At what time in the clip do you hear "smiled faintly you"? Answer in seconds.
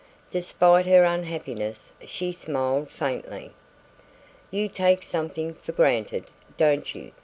2.31-4.67